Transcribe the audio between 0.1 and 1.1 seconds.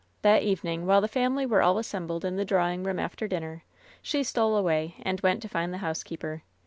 That evening, while the